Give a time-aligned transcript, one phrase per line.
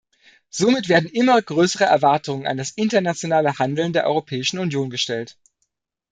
[0.49, 5.37] Somit werden immer größere Erwartungen an das internationale Handeln der Europäischen Union gestellt.